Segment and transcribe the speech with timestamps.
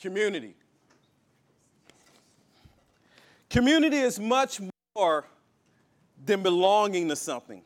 [0.00, 0.54] Community.
[3.50, 4.60] Community is much
[4.96, 5.24] more
[6.24, 7.62] than belonging to something.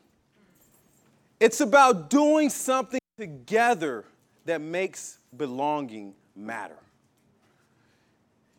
[1.41, 4.05] It's about doing something together
[4.45, 6.79] that makes belonging matter.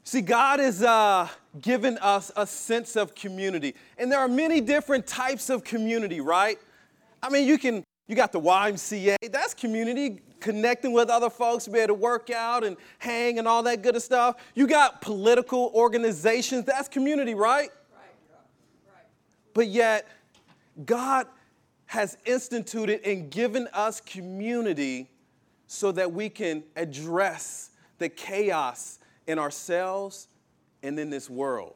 [0.04, 1.30] See, God has uh,
[1.62, 3.74] given us a sense of community.
[3.98, 6.60] And there are many different types of community, right?
[7.22, 11.72] I mean, you can, you got the YMCA, that's community, connecting with other folks, to
[11.72, 14.36] be able to work out and hang and all that good stuff.
[14.56, 17.70] You got political organizations, that's community, right?
[17.94, 18.10] Right.
[18.88, 19.06] right.
[19.54, 20.08] But yet,
[20.86, 21.28] God
[21.86, 25.10] has instituted and given us community
[25.68, 30.28] so that we can address the chaos in ourselves
[30.82, 31.76] and in this world.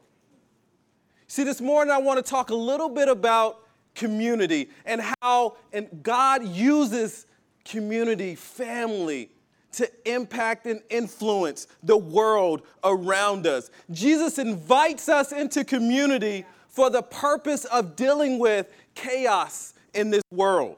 [1.26, 3.60] See, this morning I want to talk a little bit about
[3.98, 7.26] community and how and God uses
[7.64, 9.30] community, family
[9.72, 13.70] to impact and influence the world around us.
[13.90, 20.76] Jesus invites us into community for the purpose of dealing with chaos in this world.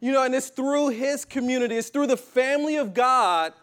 [0.00, 3.54] You know, and it's through his community, it's through the family of God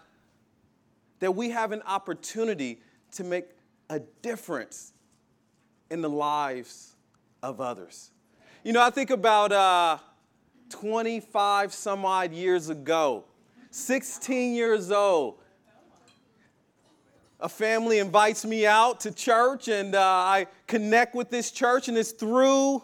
[1.19, 2.79] that we have an opportunity
[3.11, 3.45] to make
[3.89, 4.93] a difference
[5.91, 6.95] in the lives
[7.43, 8.11] of others.
[8.61, 9.99] You know, I think about uh,
[10.67, 13.23] 25 some odd years ago,
[13.71, 15.35] 16 years old.
[17.39, 21.97] A family invites me out to church, and uh, I connect with this church, and
[21.97, 22.83] it's through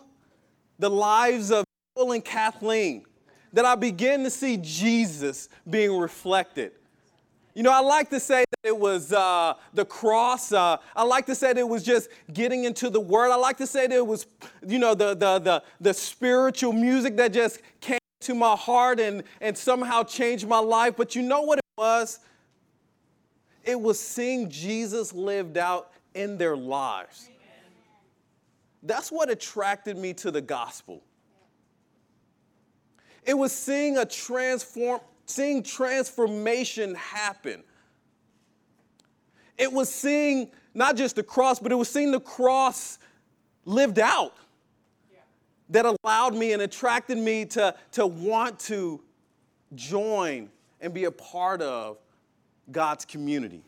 [0.80, 3.06] the lives of Bill and Kathleen
[3.52, 6.72] that I begin to see Jesus being reflected.
[7.56, 10.52] You know, I like to say that it was uh, the cross.
[10.52, 13.32] Uh, I like to say that it was just getting into the word.
[13.32, 14.28] I like to say that it was,
[14.68, 19.24] you know, the, the, the, the spiritual music that just came to my heart and,
[19.40, 20.96] and somehow changed my life.
[20.98, 22.20] But you know what it was?
[23.64, 27.30] It was seeing Jesus lived out in their lives.
[28.84, 31.02] That's what attracted me to the gospel.
[33.24, 37.64] It was seeing a transform, seeing transformation happen.
[39.58, 43.00] It was seeing not just the cross, but it was seeing the cross
[43.66, 44.34] lived out
[45.70, 49.02] that allowed me and attracted me to, to want to
[49.74, 50.50] join
[50.80, 51.98] and be a part of
[52.72, 53.64] God's community.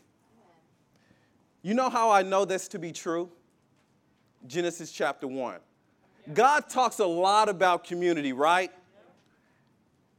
[1.62, 3.30] You know how I know this to be true?
[4.46, 5.58] Genesis chapter 1.
[6.32, 8.70] God talks a lot about community, right?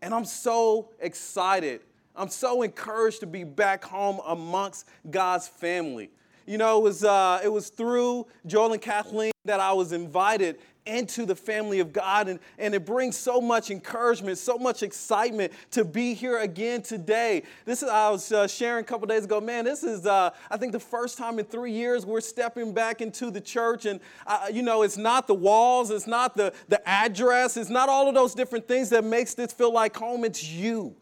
[0.02, 1.82] And I'm so excited.
[2.16, 6.10] I'm so encouraged to be back home amongst God's family.
[6.46, 10.60] You know, it was, uh, it was through Joel and Kathleen that I was invited
[10.86, 12.28] into the family of God.
[12.28, 17.44] And, and it brings so much encouragement, so much excitement to be here again today.
[17.66, 20.58] This is, I was uh, sharing a couple days ago, man, this is, uh, I
[20.58, 23.86] think, the first time in three years we're stepping back into the church.
[23.86, 27.90] And, uh, you know, it's not the walls, it's not the, the address, it's not
[27.90, 30.24] all of those different things that makes this feel like home.
[30.24, 30.96] It's you.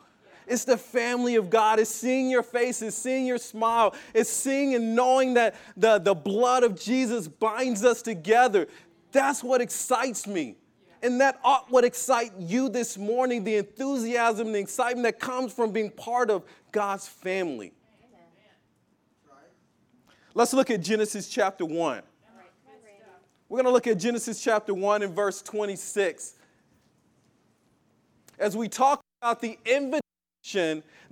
[0.48, 1.80] It's the family of God.
[1.80, 2.82] It's seeing your face.
[2.82, 3.94] It's seeing your smile.
[4.14, 8.68] It's seeing and knowing that the, the blood of Jesus binds us together.
[9.12, 10.56] That's what excites me.
[11.04, 15.72] And that ought what excite you this morning the enthusiasm, the excitement that comes from
[15.72, 17.74] being part of God's family.
[20.34, 22.02] Let's look at Genesis chapter 1.
[23.50, 26.36] We're going to look at Genesis chapter 1 and verse 26.
[28.38, 30.02] As we talk about the invitation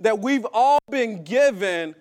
[0.00, 1.94] that we've all been given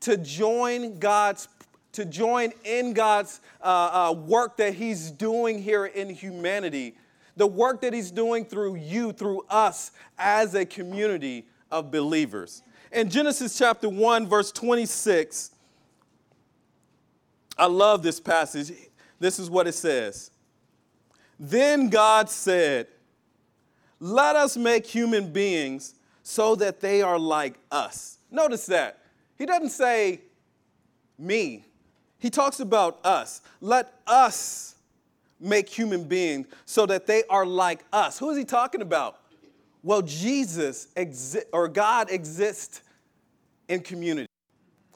[0.00, 1.48] to join God's
[1.92, 6.94] to join in God's uh, uh, work that He's doing here in humanity,
[7.38, 12.62] the work that He's doing through you, through us as a community of believers.
[12.92, 15.52] In Genesis chapter 1, verse 26,
[17.56, 18.72] I love this passage.
[19.18, 20.30] This is what it says.
[21.40, 22.88] Then God said,
[24.00, 28.18] Let us make human beings so that they are like us.
[28.30, 28.98] Notice that.
[29.38, 30.20] He doesn't say
[31.18, 31.64] me,
[32.18, 33.40] he talks about us.
[33.60, 34.74] Let us
[35.38, 38.18] make human beings so that they are like us.
[38.18, 39.20] Who is he talking about?
[39.82, 42.82] Well, Jesus exi- or God exists
[43.68, 44.28] in community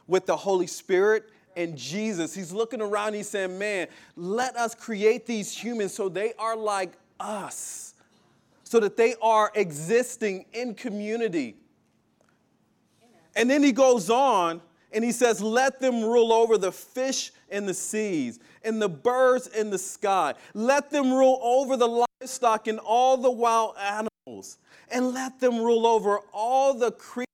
[0.06, 2.34] with the Holy Spirit and Jesus.
[2.34, 6.92] He's looking around, he's saying, Man, let us create these humans so they are like
[7.18, 7.94] us,
[8.70, 11.56] so that they are existing in community.
[13.34, 14.60] And then he goes on
[14.92, 19.48] and he says, Let them rule over the fish in the seas and the birds
[19.48, 20.34] in the sky.
[20.54, 24.58] Let them rule over the livestock and all the wild animals.
[24.88, 27.26] And let them rule over all the creatures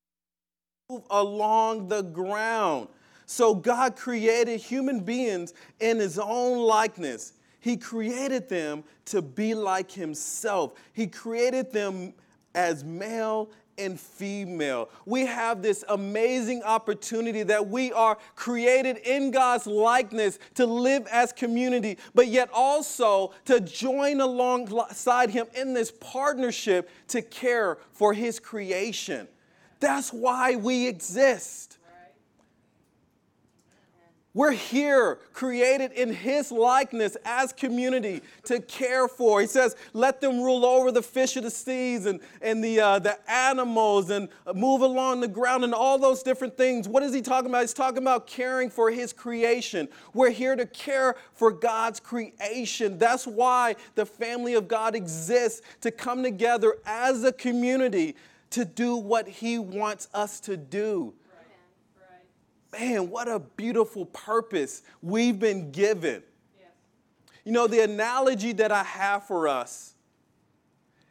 [1.11, 2.89] along the ground.
[3.27, 7.35] So God created human beings in his own likeness.
[7.67, 10.75] He created them to be like himself.
[10.93, 12.15] He created them
[12.55, 14.89] as male and female.
[15.05, 21.33] We have this amazing opportunity that we are created in God's likeness to live as
[21.33, 28.39] community, but yet also to join alongside Him in this partnership to care for His
[28.39, 29.27] creation.
[29.81, 31.79] That's why we exist.
[34.37, 39.41] We're here created in His likeness as community to care for.
[39.41, 42.99] He says, let them rule over the fish of the seas and, and the, uh,
[42.99, 46.87] the animals and move along the ground and all those different things.
[46.87, 47.63] What is He talking about?
[47.63, 49.89] He's talking about caring for His creation.
[50.13, 52.99] We're here to care for God's creation.
[52.99, 58.17] That's why the family of God exists to come together as a community
[58.51, 61.15] to do what He wants us to do
[62.79, 66.23] man, what a beautiful purpose we've been given.
[67.45, 69.95] You know, the analogy that I have for us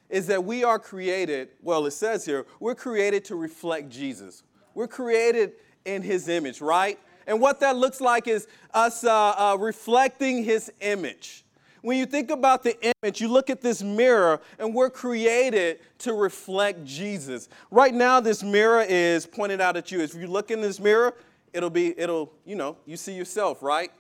[0.10, 4.44] is that we are created, well, it says here, we're created to reflect Jesus.
[4.74, 5.54] We're created
[5.86, 7.00] in his image, right?
[7.26, 11.46] And what that looks like is us uh, uh, reflecting his image.
[11.82, 16.14] When you think about the image, you look at this mirror, and we're created to
[16.14, 17.48] reflect Jesus.
[17.70, 20.02] Right now, this mirror is pointed out at you.
[20.02, 21.14] If you look in this mirror,
[21.56, 23.92] it'll be, it'll, you know, you see yourself, right?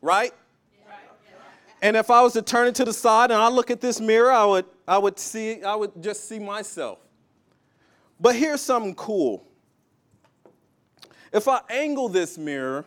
[0.00, 0.32] Right?
[1.80, 4.00] And if I was to turn it to the side and I look at this
[4.00, 6.98] mirror, I would, I would see, I would just see myself.
[8.18, 9.46] But here's something cool.
[11.32, 12.84] If I angle this mirror,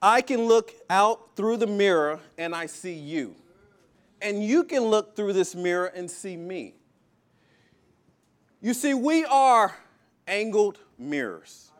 [0.00, 3.36] I can look out through the mirror and I see you.
[4.20, 6.74] And you can look through this mirror and see me.
[8.60, 9.76] You see, we are
[10.26, 11.70] angled mirrors.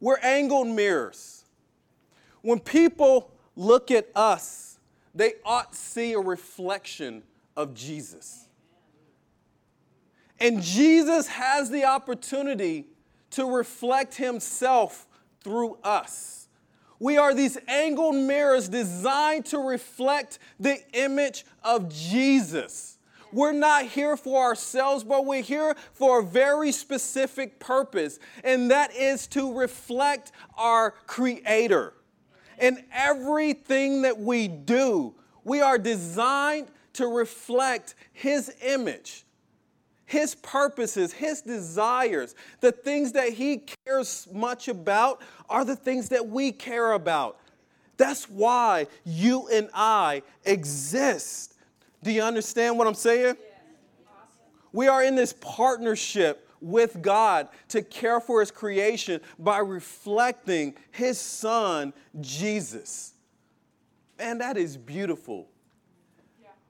[0.00, 1.44] We're angled mirrors.
[2.42, 4.78] When people look at us,
[5.14, 7.22] they ought to see a reflection
[7.56, 8.48] of Jesus.
[10.40, 12.86] And Jesus has the opportunity
[13.30, 15.06] to reflect himself
[15.40, 16.48] through us.
[16.98, 22.93] We are these angled mirrors designed to reflect the image of Jesus.
[23.34, 28.94] We're not here for ourselves, but we're here for a very specific purpose, and that
[28.94, 31.94] is to reflect our Creator.
[32.60, 39.24] In everything that we do, we are designed to reflect His image,
[40.06, 42.36] His purposes, His desires.
[42.60, 47.40] The things that He cares much about are the things that we care about.
[47.96, 51.53] That's why you and I exist.
[52.04, 53.36] Do you understand what I'm saying?
[54.72, 61.18] We are in this partnership with God to care for His creation by reflecting His
[61.18, 63.14] Son, Jesus.
[64.18, 65.48] And that is beautiful.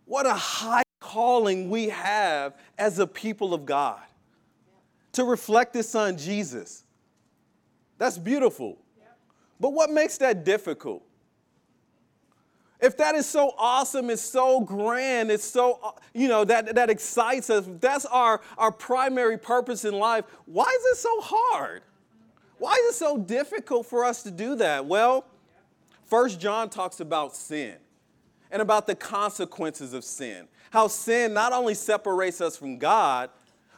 [0.04, 4.00] What a high calling we have as a people of God
[5.14, 6.84] to reflect His Son, Jesus.
[7.98, 8.78] That's beautiful.
[9.58, 11.02] But what makes that difficult?
[12.84, 16.90] If that is so awesome, it's so grand, it's so, uh, you know, that, that
[16.90, 21.80] excites us, that's our, our primary purpose in life, why is it so hard?
[22.58, 24.84] Why is it so difficult for us to do that?
[24.84, 25.24] Well,
[26.04, 27.76] First John talks about sin
[28.50, 30.46] and about the consequences of sin.
[30.68, 33.30] How sin not only separates us from God,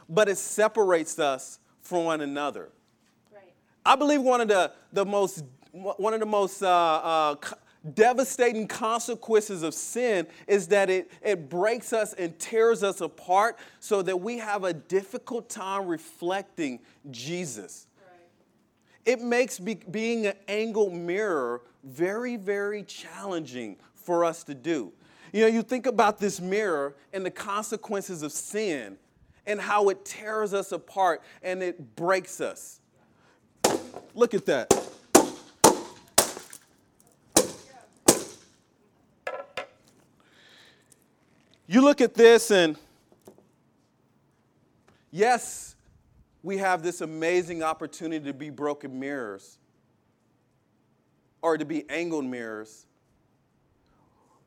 [0.09, 2.71] but it separates us from one another.
[3.33, 3.53] Right.
[3.85, 7.35] I believe one of the, the most one of the most uh, uh,
[7.95, 14.01] devastating consequences of sin is that it, it breaks us and tears us apart so
[14.01, 16.79] that we have a difficult time reflecting
[17.11, 17.87] Jesus.
[19.05, 24.91] It makes be, being an angled mirror very, very challenging for us to do.
[25.31, 28.97] You know, you think about this mirror and the consequences of sin
[29.45, 32.81] and how it tears us apart and it breaks us.
[34.13, 34.73] Look at that.
[41.69, 42.77] You look at this, and
[45.11, 45.75] yes,
[46.41, 49.59] we have this amazing opportunity to be broken mirrors
[51.41, 52.85] or to be angled mirrors.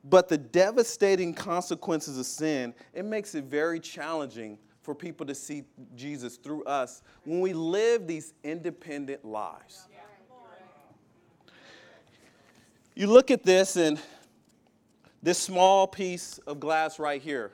[0.02, 5.64] But the devastating consequences of sin, it makes it very challenging for people to see
[5.94, 9.86] Jesus through us when we live these independent lives.
[12.94, 14.00] You look at this, and
[15.22, 17.52] this small piece of glass right here.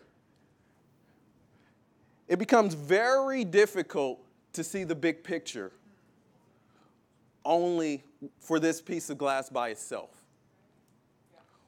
[2.28, 4.20] it becomes very difficult
[4.52, 5.72] to see the big picture
[7.44, 8.02] only
[8.40, 10.10] for this piece of glass by itself.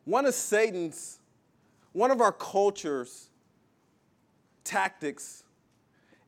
[0.05, 1.21] One of Satan's,
[1.93, 3.29] one of our culture's
[4.65, 5.45] tactics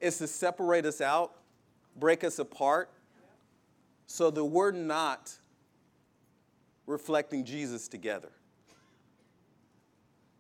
[0.01, 1.33] is to separate us out,
[1.97, 2.91] break us apart,
[4.07, 5.33] so that we're not
[6.87, 8.31] reflecting Jesus together.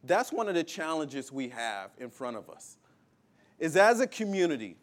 [0.05, 2.77] That's one of the challenges we have in front of us.
[3.59, 4.77] Is as a community,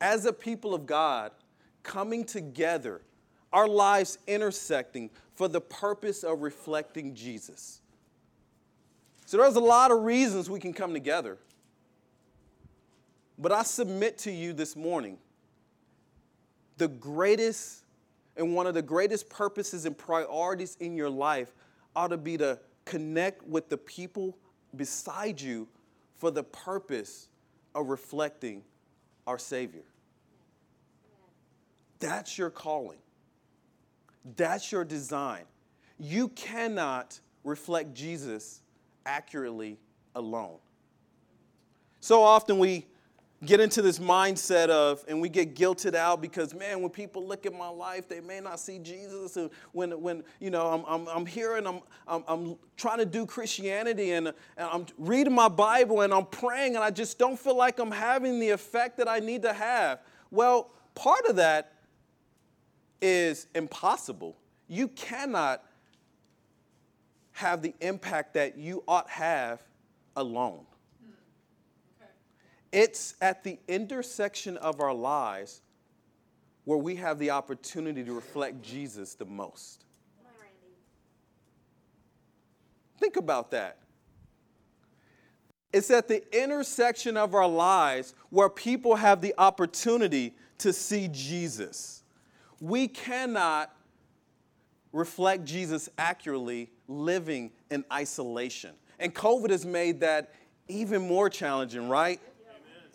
[0.00, 1.32] as a people of God,
[1.82, 3.02] coming together,
[3.52, 7.80] our lives intersecting for the purpose of reflecting Jesus.
[9.26, 11.36] So there's a lot of reasons we can come together.
[13.38, 15.18] But I submit to you this morning
[16.78, 17.82] the greatest
[18.36, 21.54] and one of the greatest purposes and priorities in your life
[21.94, 24.36] ought to be to connect with the people
[24.74, 25.68] beside you
[26.16, 27.28] for the purpose
[27.74, 28.62] of reflecting
[29.26, 29.84] our Savior.
[31.98, 32.98] That's your calling.
[34.36, 35.44] That's your design.
[35.98, 38.60] You cannot reflect Jesus
[39.04, 39.78] accurately
[40.14, 40.58] alone.
[42.00, 42.86] So often we
[43.44, 47.44] get into this mindset of, and we get guilted out because, man, when people look
[47.44, 49.36] at my life, they may not see Jesus.
[49.36, 53.06] And when, when you know, I'm, I'm, I'm here and I'm, I'm, I'm trying to
[53.06, 57.38] do Christianity and, and I'm reading my Bible and I'm praying and I just don't
[57.38, 60.00] feel like I'm having the effect that I need to have.
[60.30, 61.74] Well, part of that
[63.02, 64.36] is impossible.
[64.66, 65.62] You cannot
[67.32, 69.60] have the impact that you ought have
[70.16, 70.64] alone.
[72.72, 75.62] It's at the intersection of our lives
[76.64, 79.84] where we have the opportunity to reflect Jesus the most.
[82.98, 83.78] Think about that.
[85.72, 92.02] It's at the intersection of our lives where people have the opportunity to see Jesus.
[92.60, 93.74] We cannot
[94.92, 98.70] reflect Jesus accurately living in isolation.
[98.98, 100.32] And COVID has made that
[100.68, 102.20] even more challenging, right?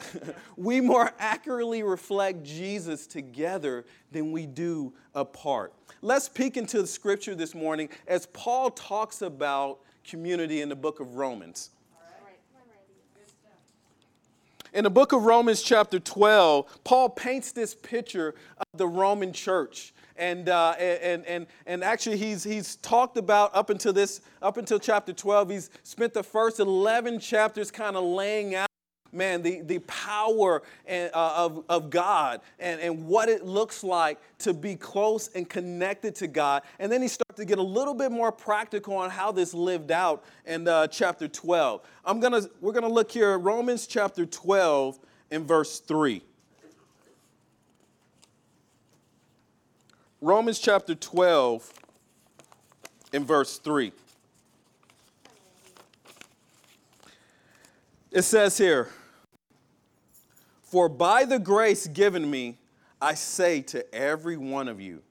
[0.57, 5.73] we more accurately reflect Jesus together than we do apart.
[6.01, 10.99] Let's peek into the scripture this morning as Paul talks about community in the book
[10.99, 11.71] of Romans.
[14.73, 19.93] In the book of Romans, chapter 12, Paul paints this picture of the Roman church.
[20.15, 24.79] And, uh, and, and, and actually, he's, he's talked about up until this, up until
[24.79, 28.70] chapter 12, he's spent the first 11 chapters kind of laying out
[29.11, 34.19] man, the, the power and, uh, of, of God and, and what it looks like
[34.39, 36.63] to be close and connected to God.
[36.79, 39.91] And then he starts to get a little bit more practical on how this lived
[39.91, 41.81] out in uh, chapter 12.
[42.05, 44.99] I'm gonna, we're going to look here at Romans chapter 12
[45.31, 46.21] in verse 3.
[50.19, 51.73] Romans chapter 12
[53.11, 53.91] in verse 3.
[58.11, 58.89] It says here,
[60.71, 62.57] for by the grace given me,
[63.01, 65.01] I say to every one of you,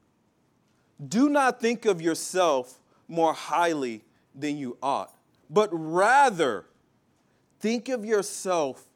[1.06, 4.02] do not think of yourself more highly
[4.34, 5.12] than you ought,
[5.50, 6.64] but rather
[7.58, 8.86] think of yourself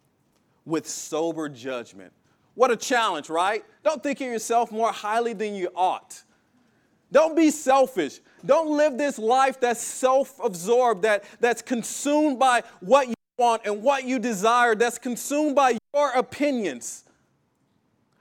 [0.65, 2.15] with sober judgment.
[2.55, 3.63] What a challenge, right?
[3.83, 6.23] Don't think of yourself more highly than you ought.
[7.13, 8.21] Don't be selfish.
[8.47, 14.05] Don't live this life that's self absorbed, that, that's consumed by what want and what
[14.05, 17.05] you desire, that's consumed by your opinions,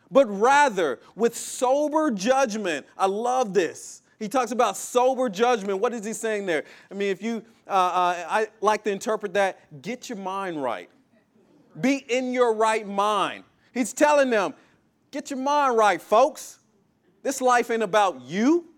[0.10, 2.86] but rather with sober judgment.
[2.98, 4.02] I love this.
[4.20, 5.80] He talks about sober judgment.
[5.80, 6.64] What is he saying there?
[6.90, 10.90] I mean, if you, uh, uh, I like to interpret that, get your mind right.
[11.80, 13.44] Be in your right mind.
[13.74, 14.54] He's telling them,
[15.12, 16.60] get your mind right, folks.
[17.24, 18.70] This life ain't about you.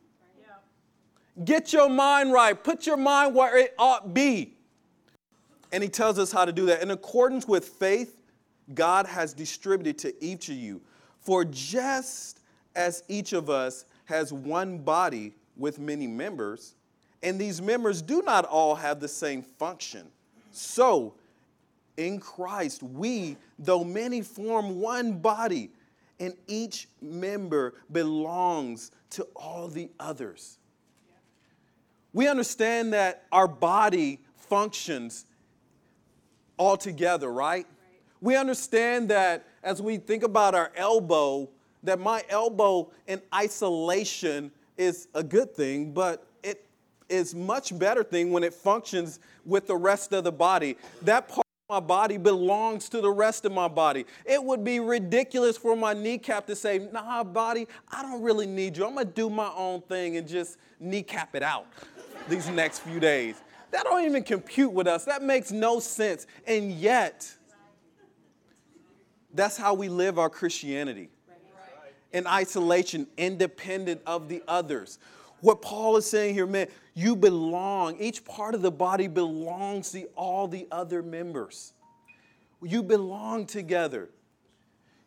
[1.43, 2.61] Get your mind right.
[2.61, 4.54] Put your mind where it ought be.
[5.75, 6.81] And he tells us how to do that.
[6.81, 8.15] In accordance with faith,
[8.73, 10.79] God has distributed to each of you.
[11.19, 12.39] For just
[12.77, 16.75] as each of us has one body with many members,
[17.21, 20.07] and these members do not all have the same function,
[20.53, 21.15] so
[21.97, 25.71] in Christ, we, though many, form one body,
[26.21, 30.57] and each member belongs to all the others.
[32.13, 35.25] We understand that our body functions
[36.57, 37.65] altogether, right?
[38.21, 41.49] We understand that as we think about our elbow,
[41.83, 46.65] that my elbow in isolation is a good thing, but it
[47.09, 50.77] is much better thing when it functions with the rest of the body.
[51.03, 54.05] That part of my body belongs to the rest of my body.
[54.25, 58.77] It would be ridiculous for my kneecap to say, nah, body, I don't really need
[58.77, 58.85] you.
[58.85, 61.67] I'm gonna do my own thing and just kneecap it out
[62.27, 63.35] these next few days.
[63.75, 65.03] That don't even compute with us.
[65.03, 66.27] That makes no sense.
[66.47, 67.29] And yet,
[69.33, 71.09] that's how we live our Christianity
[72.13, 74.97] in isolation, independent of the others.
[75.41, 77.97] What Paul is saying here, man, you belong.
[77.99, 81.73] Each part of the body belongs to all the other members.
[82.63, 84.07] You belong together.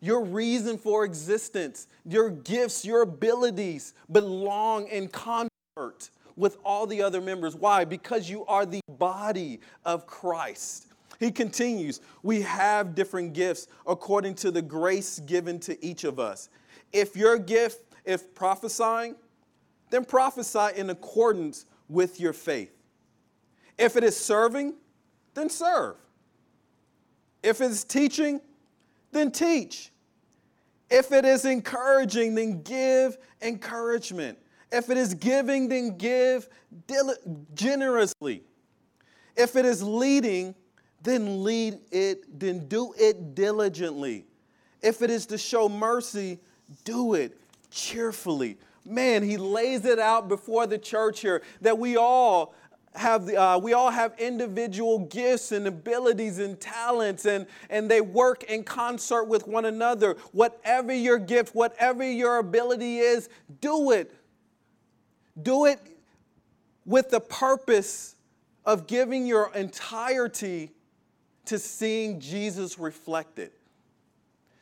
[0.03, 7.21] Your reason for existence, your gifts, your abilities belong in concert with all the other
[7.21, 7.55] members.
[7.55, 7.85] Why?
[7.85, 10.87] Because you are the body of Christ.
[11.19, 16.49] He continues, we have different gifts according to the grace given to each of us.
[16.93, 19.17] If your gift, if prophesying,
[19.91, 22.73] then prophesy in accordance with your faith.
[23.77, 24.75] If it is serving,
[25.35, 25.97] then serve.
[27.43, 28.41] If it's teaching,
[29.11, 29.91] then teach.
[30.91, 34.39] If it is encouraging, then give encouragement.
[34.71, 36.49] If it is giving, then give
[37.55, 38.43] generously.
[39.37, 40.55] If it is leading,
[41.03, 44.27] then lead it, then do it diligently.
[44.83, 46.41] If it is to show mercy,
[46.85, 47.39] do it
[47.71, 48.59] cheerfully.
[48.85, 52.55] Man, he lays it out before the church here that we all
[52.95, 58.01] have the, uh, we all have individual gifts and abilities and talents and, and they
[58.01, 63.29] work in concert with one another whatever your gift whatever your ability is
[63.61, 64.18] do it
[65.43, 65.81] do it
[66.85, 68.17] with the purpose
[68.65, 70.71] of giving your entirety
[71.47, 73.51] to seeing Jesus reflected,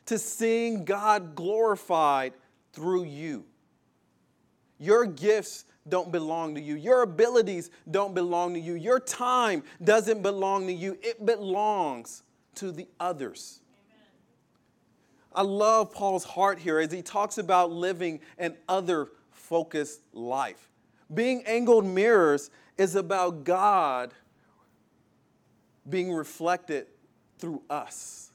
[0.05, 2.33] to seeing God glorified
[2.73, 3.45] through you.
[4.79, 6.75] Your gifts don't belong to you.
[6.75, 8.75] Your abilities don't belong to you.
[8.75, 10.97] Your time doesn't belong to you.
[11.01, 12.23] It belongs
[12.55, 13.61] to the others.
[15.33, 19.09] I love Paul's heart here as he talks about living an other
[19.47, 20.69] focused life.
[21.13, 24.13] Being angled mirrors is about God
[25.89, 26.87] being reflected
[27.39, 28.31] through us.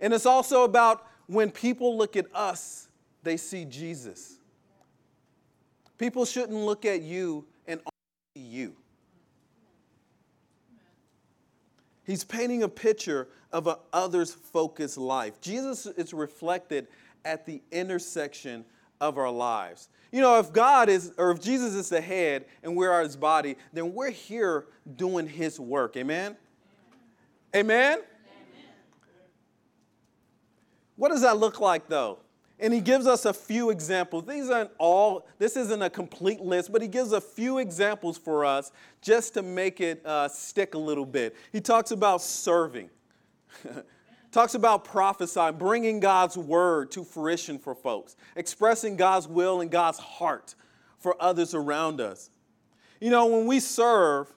[0.00, 2.88] And it's also about when people look at us,
[3.22, 4.34] they see Jesus.
[5.96, 8.76] People shouldn't look at you and only you.
[12.04, 15.40] He's painting a picture of an others focused life.
[15.40, 16.86] Jesus is reflected
[17.24, 18.64] at the intersection
[19.00, 19.88] of our lives.
[20.12, 23.56] You know, if God is, or if Jesus is the head and we're his body,
[23.72, 25.96] then we're here doing his work.
[25.96, 26.36] Amen?
[27.54, 27.98] Amen?
[27.98, 28.04] Amen?
[30.96, 32.18] What does that look like though?
[32.58, 34.24] And he gives us a few examples.
[34.24, 38.46] These aren't all, this isn't a complete list, but he gives a few examples for
[38.46, 41.36] us just to make it uh, stick a little bit.
[41.52, 42.88] He talks about serving.
[44.32, 49.98] Talks about prophesying, bringing God's word to fruition for folks, expressing God's will and God's
[49.98, 50.54] heart
[50.98, 52.30] for others around us.
[53.00, 54.28] You know, when we serve,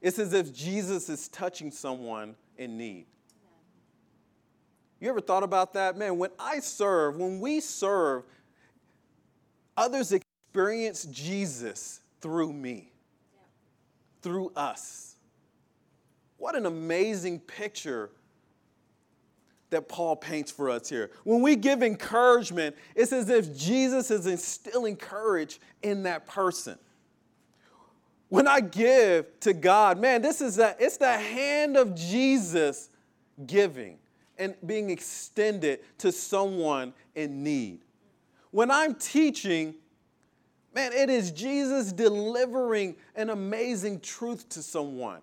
[0.00, 3.06] it's as if Jesus is touching someone in need.
[5.00, 5.96] You ever thought about that?
[5.96, 8.24] Man, when I serve, when we serve,
[9.76, 12.90] others experience Jesus through me,
[14.22, 15.16] through us.
[16.36, 18.10] What an amazing picture
[19.70, 21.10] that Paul paints for us here.
[21.24, 26.78] When we give encouragement, it's as if Jesus is instilling courage in that person.
[28.28, 32.90] When I give to God, man, this is that it's the hand of Jesus
[33.46, 33.98] giving
[34.38, 37.80] and being extended to someone in need.
[38.50, 39.74] When I'm teaching,
[40.74, 45.20] man, it is Jesus delivering an amazing truth to someone.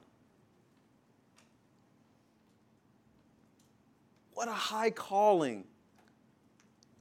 [4.36, 5.64] What a high calling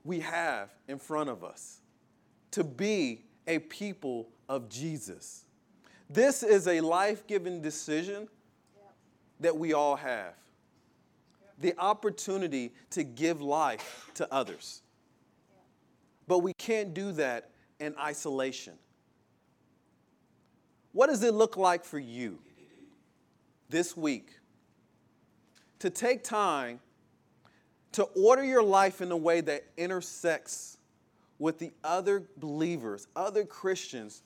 [0.04, 1.80] we have in front of us
[2.52, 5.44] to be a people of Jesus.
[6.08, 8.28] This is a life giving decision
[9.40, 10.34] that we all have
[11.58, 14.82] the opportunity to give life to others.
[16.28, 18.74] But we can't do that in isolation.
[20.92, 22.38] What does it look like for you
[23.68, 24.30] this week
[25.80, 26.78] to take time
[27.94, 30.78] to order your life in a way that intersects
[31.38, 34.22] with the other believers, other Christians,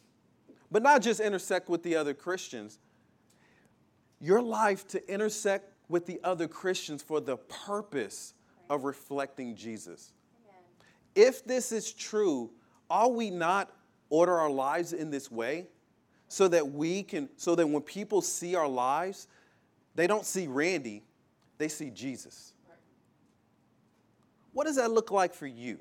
[0.71, 2.79] but not just intersect with the other Christians,
[4.21, 8.33] your life to intersect with the other Christians for the purpose
[8.71, 10.13] of reflecting Jesus.
[10.47, 11.29] Amen.
[11.29, 12.51] If this is true,
[12.89, 13.71] are we not
[14.09, 15.67] order our lives in this way
[16.29, 19.29] so that we can, so that when people see our lives,
[19.95, 21.03] they don't see Randy,
[21.59, 22.55] they see Jesus.
[24.53, 25.79] What does that look like for you?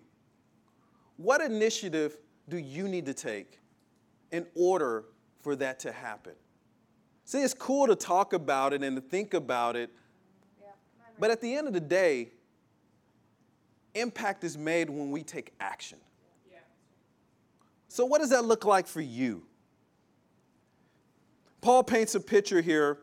[1.18, 3.60] What initiative do you need to take
[4.32, 5.06] in order
[5.42, 6.34] for that to happen?
[7.26, 9.90] See, it's cool to talk about it and to think about it,
[11.20, 12.30] but at the end of the day,
[13.96, 15.98] impact is made when we take action.
[17.90, 19.44] So, what does that look like for you?
[21.62, 23.00] Paul paints a picture here,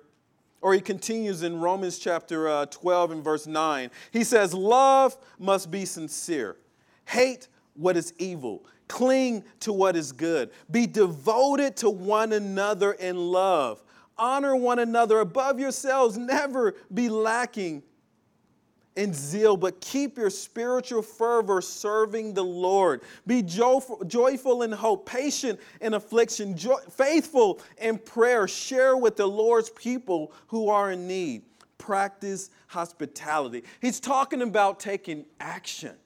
[0.65, 3.91] or he continues in Romans chapter uh, 12 and verse 9.
[4.11, 6.57] He says, Love must be sincere,
[7.05, 13.15] hate what is evil, cling to what is good, be devoted to one another in
[13.15, 13.85] love,
[14.17, 17.83] honor one another above yourselves, never be lacking
[18.97, 23.03] in zeal, but keep your spiritual fervor serving the Lord.
[23.27, 26.57] Be joyful, joyful in hope, patient in affliction,
[26.91, 28.47] faithful in prayer.
[28.47, 31.43] Share with the Lord's people who are in need.
[31.77, 33.65] Practice hospitality.
[33.81, 35.97] He's talking about taking action.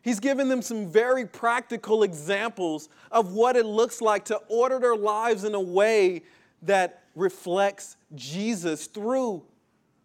[0.00, 4.96] He's given them some very practical examples of what it looks like to order their
[4.96, 6.22] lives in a way
[6.62, 9.44] that reflects Jesus through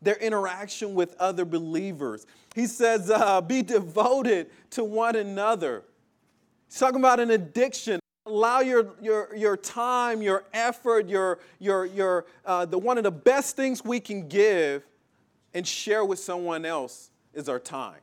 [0.04, 2.26] their interaction with other believers.
[2.54, 5.84] He says, uh, be devoted to one another.
[6.68, 8.00] He's talking about an addiction.
[8.26, 13.12] Allow your, your, your time, your effort, your, your, your, uh, the one of the
[13.12, 14.86] best things we can give
[15.54, 18.00] and share with someone else is our time.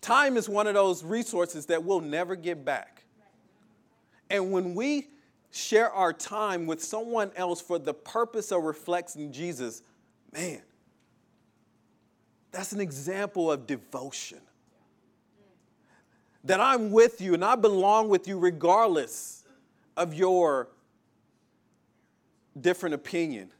[0.00, 3.04] Time is one of those resources that we'll never get back.
[4.28, 5.08] And when we
[5.52, 9.82] share our time with someone else for the purpose of reflecting Jesus,
[10.32, 10.62] man,
[12.50, 14.40] that's an example of devotion.
[16.44, 19.44] That I'm with you and I belong with you regardless
[19.96, 20.68] of your
[22.58, 23.50] different opinion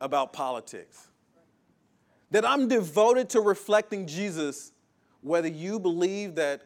[0.00, 1.08] about politics.
[2.32, 4.72] That I'm devoted to reflecting Jesus,
[5.20, 6.62] whether you believe that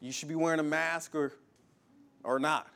[0.00, 1.32] you should be wearing a mask or,
[2.22, 2.68] or not.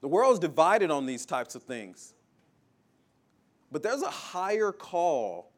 [0.00, 2.14] The world is divided on these types of things.
[3.70, 5.50] But there's a higher call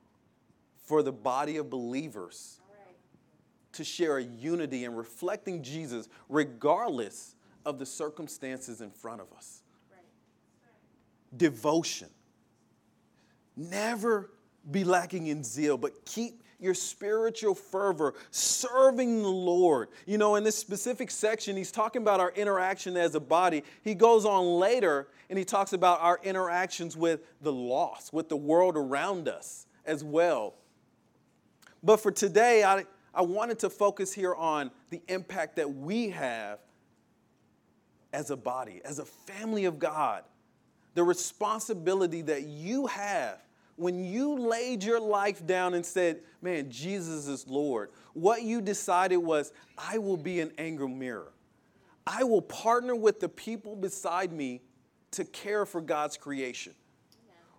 [0.85, 2.61] for the body of believers
[3.73, 9.63] to share a unity and reflecting Jesus regardless of the circumstances in front of us.
[11.37, 12.09] Devotion.
[13.57, 14.31] Never
[14.71, 19.89] be lacking in zeal, but keep your spiritual fervor, serving the Lord.
[20.07, 23.65] You know, in this specific section, he's talking about our interaction as a body.
[23.83, 28.37] He goes on later and he talks about our interactions with the lost, with the
[28.37, 30.55] world around us as well.
[31.83, 36.59] But for today, I, I wanted to focus here on the impact that we have
[38.13, 40.25] as a body, as a family of God,
[40.95, 43.41] the responsibility that you have
[43.81, 49.17] when you laid your life down and said, Man, Jesus is Lord, what you decided
[49.17, 51.33] was, I will be an anger mirror.
[52.07, 54.61] I will partner with the people beside me
[55.13, 56.75] to care for God's creation,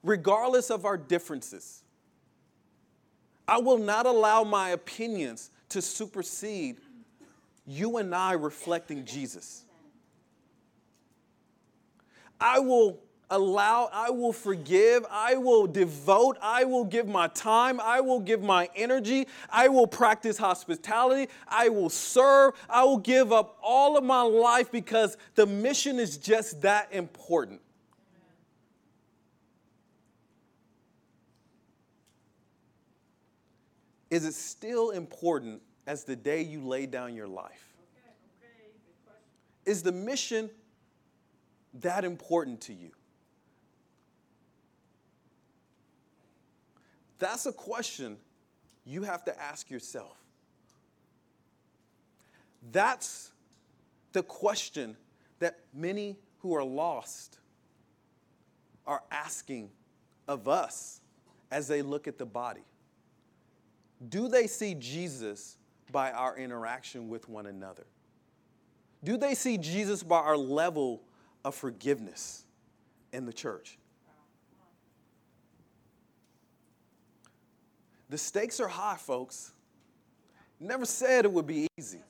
[0.03, 1.83] regardless of our differences.
[3.47, 6.77] I will not allow my opinions to supersede
[7.65, 9.65] you and I reflecting Jesus.
[12.39, 12.99] I will
[13.31, 18.43] allow, I will forgive, I will devote, I will give my time, I will give
[18.43, 24.03] my energy, I will practice hospitality, I will serve, I will give up all of
[24.03, 27.61] my life because the mission is just that important.
[34.11, 37.73] Is it still important as the day you lay down your life?
[39.65, 40.49] Is the mission
[41.75, 42.91] that important to you?
[47.21, 48.17] That's a question
[48.83, 50.17] you have to ask yourself.
[52.71, 53.31] That's
[54.11, 54.97] the question
[55.37, 57.37] that many who are lost
[58.87, 59.69] are asking
[60.27, 60.99] of us
[61.51, 62.65] as they look at the body.
[64.09, 65.57] Do they see Jesus
[65.91, 67.85] by our interaction with one another?
[69.03, 71.03] Do they see Jesus by our level
[71.45, 72.45] of forgiveness
[73.13, 73.77] in the church?
[78.11, 79.53] The stakes are high, folks.
[80.59, 82.01] Never said it would be easy.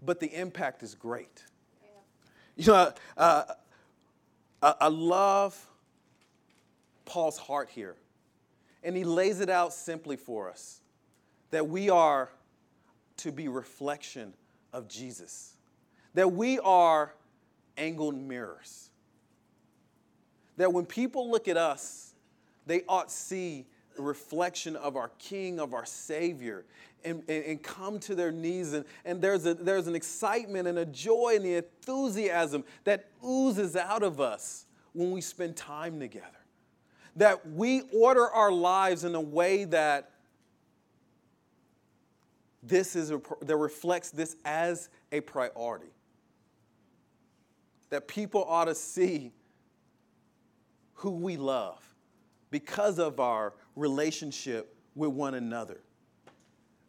[0.00, 1.42] But the impact is great.
[2.54, 3.44] You know, uh,
[4.62, 5.60] I, I love
[7.04, 7.96] Paul's heart here.
[8.84, 10.80] And he lays it out simply for us
[11.50, 12.30] that we are
[13.16, 14.32] to be reflection
[14.72, 15.56] of Jesus.
[16.16, 17.12] that we are
[17.76, 18.90] angled mirrors.
[20.56, 22.14] That when people look at us,
[22.66, 23.66] they ought to see
[23.96, 26.64] the reflection of our King, of our Savior,
[27.04, 28.72] and, and, and, come to their knees.
[28.72, 33.76] And, and there's, a, there's an excitement and a joy and the enthusiasm that oozes
[33.76, 36.26] out of us when we spend time together.
[37.16, 40.10] That we order our lives in a way that
[42.62, 45.92] this is a, that reflects this as a priority.
[47.90, 49.32] That people ought to see
[50.96, 51.82] who we love
[52.50, 55.80] because of our relationship with one another.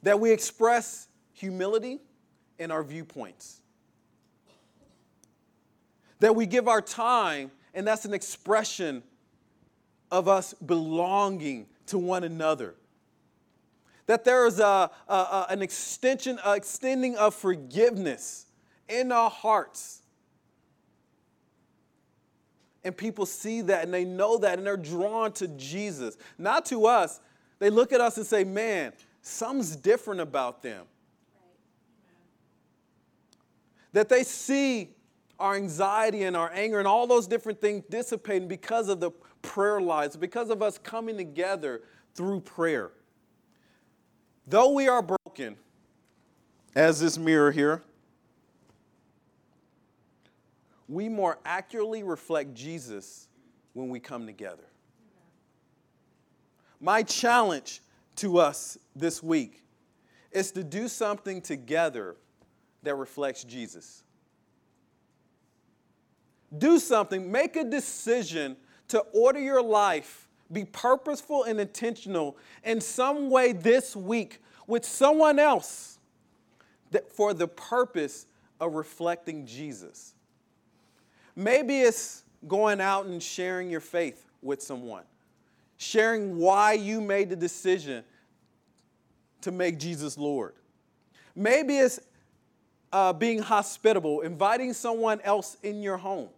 [0.04, 2.00] That we express humility
[2.58, 3.62] in our viewpoints.
[6.20, 9.04] That we give our time, and that's an expression
[10.10, 12.76] of us belonging to one another.
[14.06, 18.46] That there is a, a, an extension, a extending of forgiveness
[18.88, 20.02] in our hearts
[22.88, 26.88] and people see that and they know that and they're drawn to Jesus, not to
[26.88, 27.20] us.
[27.60, 30.86] They look at us and say, man, something's different about them.
[33.94, 34.96] That they see
[35.40, 39.80] our anxiety and our anger and all those different things dissipating because of the prayer
[39.80, 41.82] lives, because of us coming together
[42.16, 42.92] through prayer.
[44.48, 45.58] Though we are broken,
[46.76, 47.84] as this mirror here,
[50.88, 53.28] we more accurately reflect Jesus
[53.74, 54.64] when we come together.
[56.80, 57.82] My challenge
[58.18, 59.64] to us this week
[60.32, 62.16] is to do something together
[62.84, 64.04] that reflects Jesus.
[66.58, 68.56] Do something, make a decision
[68.90, 75.40] to order your life, be purposeful and intentional in some way this week with someone
[75.40, 76.00] else
[76.92, 78.28] that, for the purpose
[78.60, 80.14] of reflecting Jesus.
[81.38, 85.04] Maybe it's going out and sharing your faith with someone,
[85.78, 88.04] sharing why you made the decision
[89.42, 90.56] to make Jesus Lord.
[91.36, 92.00] Maybe it's
[92.92, 96.30] uh, being hospitable, inviting someone else in your home,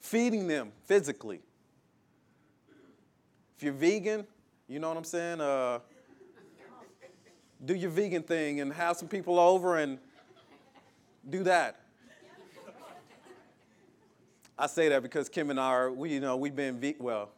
[0.00, 1.42] feeding them physically.
[3.58, 4.26] If you're vegan,
[4.66, 5.42] you know what I'm saying?
[5.42, 5.80] Uh,
[7.66, 9.98] do your vegan thing and have some people over and
[11.28, 11.82] do that.
[14.60, 17.30] I say that because Kim and I are, we, you know, we've been, ve- well,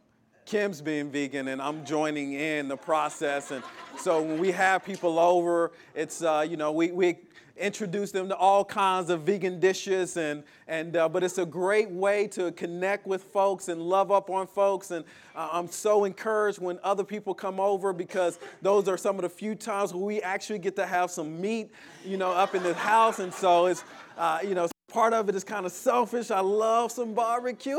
[0.47, 3.51] Kim's being vegan and I'm joining in the process.
[3.51, 3.63] And
[3.99, 7.19] so when we have people over, it's, uh, you know, we, we
[7.59, 10.17] introduce them to all kinds of vegan dishes.
[10.17, 14.31] And, and, uh, but it's a great way to connect with folks and love up
[14.31, 14.91] on folks.
[14.91, 15.05] And
[15.37, 19.29] uh, I'm so encouraged when other people come over because those are some of the
[19.29, 21.71] few times where we actually get to have some meat,
[22.03, 23.19] you know, up in the house.
[23.19, 23.85] And so it's,
[24.17, 26.31] uh, you know, Part of it is kind of selfish.
[26.31, 27.79] I love some barbecue.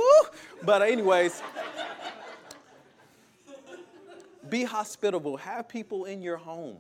[0.64, 1.42] But, anyways,
[4.50, 5.38] be hospitable.
[5.38, 6.78] Have people in your home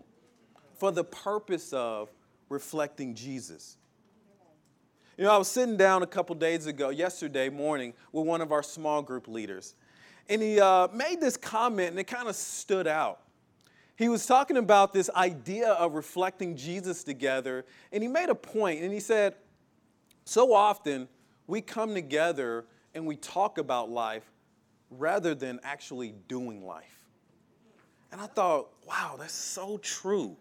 [0.75, 2.09] for the purpose of
[2.49, 3.77] reflecting Jesus.
[5.17, 8.51] You know, I was sitting down a couple days ago, yesterday morning, with one of
[8.51, 9.75] our small group leaders.
[10.29, 13.19] And he uh, made this comment, and it kind of stood out.
[13.97, 18.81] He was talking about this idea of reflecting Jesus together, and he made a point,
[18.81, 19.35] and he said,
[20.25, 21.07] so often,
[21.47, 24.29] we come together and we talk about life
[24.89, 27.07] rather than actually doing life.
[28.11, 30.35] And I thought, wow, that's so true.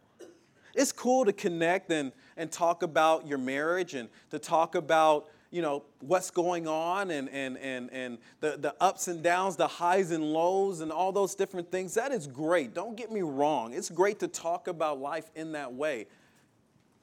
[0.75, 5.63] It's cool to connect and, and talk about your marriage and to talk about you
[5.63, 10.13] know what's going on and, and, and, and the, the ups and downs the highs
[10.13, 13.91] and lows and all those different things that is great don't get me wrong it's
[13.91, 16.07] great to talk about life in that way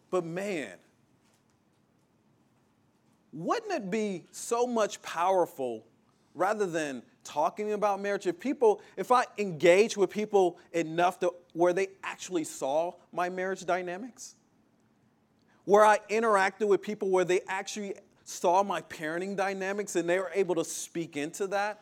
[0.10, 0.76] but man
[3.34, 5.86] wouldn't it be so much powerful
[6.34, 11.74] rather than talking about marriage if people if i engage with people enough to where
[11.74, 14.36] they actually saw my marriage dynamics?
[15.66, 20.32] Where i interacted with people where they actually saw my parenting dynamics and they were
[20.34, 21.82] able to speak into that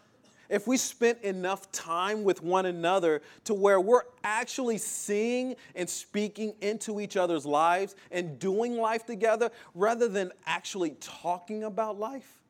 [0.50, 6.56] if we spent enough time with one another to where we're actually seeing and speaking
[6.62, 12.42] into each other's lives and doing life together rather than actually talking about life,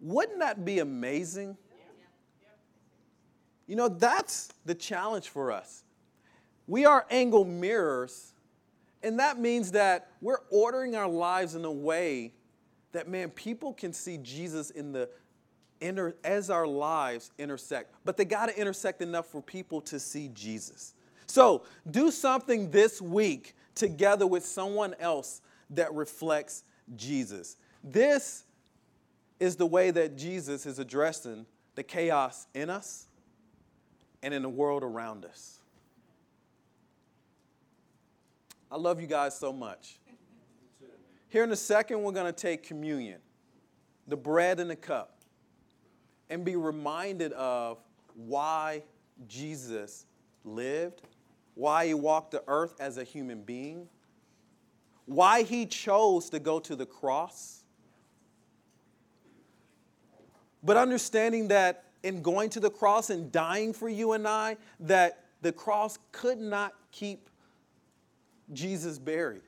[0.00, 1.56] wouldn't that be amazing?
[3.66, 5.84] You know, that's the challenge for us.
[6.66, 8.34] We are angle mirrors,
[9.02, 12.34] and that means that we're ordering our lives in a way
[12.92, 15.08] that, man, people can see Jesus in the
[15.82, 17.94] inter, as our lives intersect.
[18.04, 20.94] But they got to intersect enough for people to see Jesus.
[21.26, 25.40] So do something this week together with someone else
[25.70, 26.64] that reflects
[26.96, 27.56] Jesus.
[27.82, 28.44] This
[29.40, 33.08] is the way that Jesus is addressing the chaos in us
[34.22, 35.58] and in the world around us.
[38.70, 39.98] I love you guys so much.
[41.28, 43.20] Here in a second, we're going to take communion,
[44.06, 45.11] the bread and the cup,
[46.32, 47.78] and be reminded of
[48.14, 48.82] why
[49.28, 50.06] Jesus
[50.44, 51.02] lived,
[51.54, 53.86] why he walked the earth as a human being,
[55.04, 57.64] why he chose to go to the cross.
[60.62, 65.24] But understanding that in going to the cross and dying for you and I, that
[65.42, 67.28] the cross could not keep
[68.54, 69.42] Jesus buried.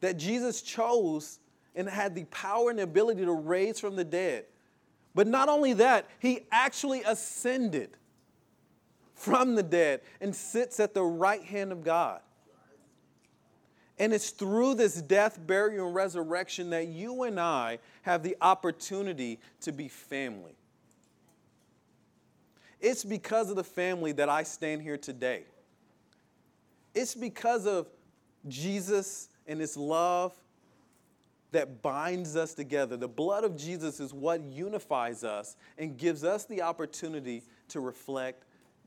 [0.00, 1.38] That Jesus chose
[1.74, 4.44] and had the power and the ability to raise from the dead.
[5.16, 7.88] But not only that, he actually ascended
[9.14, 12.20] from the dead and sits at the right hand of God.
[13.98, 19.40] And it's through this death, burial, and resurrection that you and I have the opportunity
[19.62, 20.54] to be family.
[22.78, 25.44] It's because of the family that I stand here today.
[26.94, 27.88] It's because of
[28.48, 30.34] Jesus and his love
[31.56, 32.98] that binds us together.
[32.98, 38.44] The blood of Jesus is what unifies us and gives us the opportunity to reflect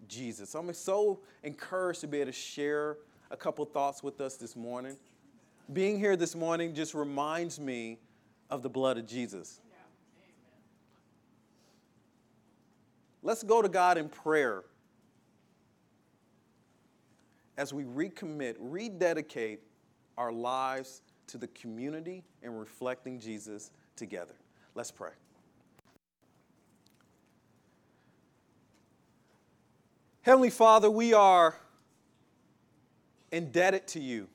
[0.08, 0.54] Jesus.
[0.54, 2.98] I'm so encouraged to be able to share
[3.32, 4.98] a couple thoughts with us this morning.
[5.74, 7.98] Being here this morning just reminds me
[8.52, 9.62] of the blood of Jesus.
[13.24, 14.64] Let's go to God in prayer
[17.58, 19.62] as we recommit, rededicate
[20.20, 24.34] our lives to the community and reflecting Jesus together.
[24.76, 25.12] Let's pray.
[30.22, 31.56] Heavenly Father, we are
[33.32, 34.28] indebted to you.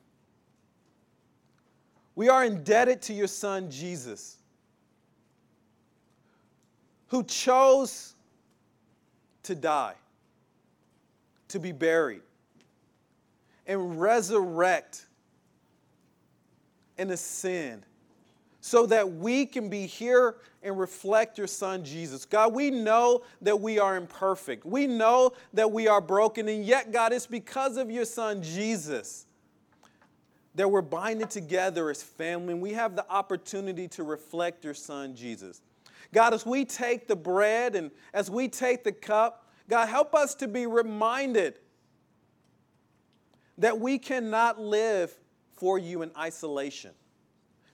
[2.14, 4.38] We are indebted to your Son, Jesus,
[7.08, 8.14] who chose
[9.42, 9.94] to die,
[11.48, 12.22] to be buried,
[13.66, 15.06] and resurrect
[16.98, 17.86] and ascend
[18.60, 22.24] so that we can be here and reflect your son Jesus.
[22.24, 24.64] God, we know that we are imperfect.
[24.64, 29.26] We know that we are broken, and yet, God, it's because of your son Jesus
[30.54, 35.14] that we're binding together as family, and we have the opportunity to reflect your son
[35.14, 35.60] Jesus.
[36.12, 40.34] God, as we take the bread and as we take the cup, God, help us
[40.36, 41.58] to be reminded
[43.58, 45.14] that we cannot live
[45.64, 46.90] for you in isolation.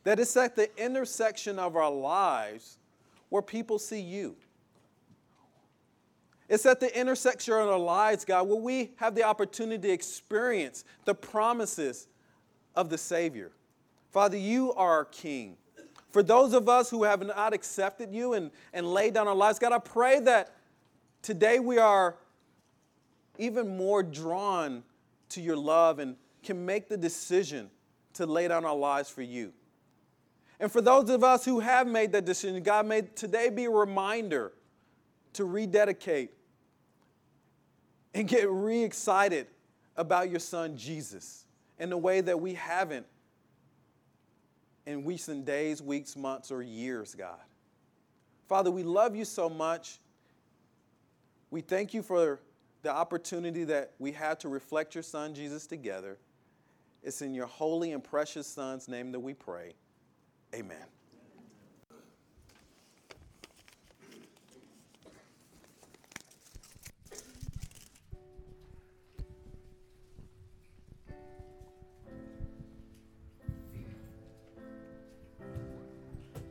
[0.05, 2.79] That it's at the intersection of our lives
[3.31, 4.37] where people see you.
[6.49, 10.85] It's at the intersection of our lives, God, where we have the opportunity to experience
[11.05, 12.07] the promises
[12.77, 13.51] of the Savior.
[14.13, 15.57] Father, you are our King.
[16.13, 19.59] For those of us who have not accepted you and, and laid down our lives,
[19.59, 20.55] God, I pray that
[21.23, 22.15] today we are
[23.37, 24.85] even more drawn
[25.31, 27.69] to your love and can make the decision
[28.15, 29.53] to lay down our lives for you.
[30.59, 33.71] And for those of us who have made that decision, God, may today be a
[33.71, 34.53] reminder
[35.33, 36.33] to rededicate
[38.13, 39.47] and get re excited
[39.97, 41.47] about your son Jesus
[41.79, 43.07] in a way that we haven't
[44.87, 47.39] in recent days, weeks, months, or years, God.
[48.49, 49.99] Father, we love you so much.
[51.51, 52.41] We thank you for
[52.83, 56.19] the opportunity that we have to reflect your son Jesus together.
[57.03, 59.75] It's in your holy and precious son's name that we pray.
[60.55, 60.87] Amen.